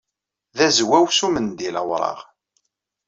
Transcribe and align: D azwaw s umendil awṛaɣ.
D 0.57 0.59
azwaw 0.67 1.05
s 1.17 1.19
umendil 1.25 1.75
awṛaɣ. 1.81 2.19